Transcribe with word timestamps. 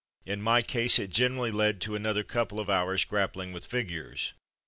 In 0.25 0.41
my 0.41 0.63
case 0.63 0.97
it 0.97 1.11
generally 1.11 1.51
led 1.51 1.79
to 1.81 1.93
another 1.95 2.23
couple 2.23 2.59
of 2.59 2.71
hours 2.71 3.05
grappling 3.05 3.53
with 3.53 3.67
figures. 3.67 4.33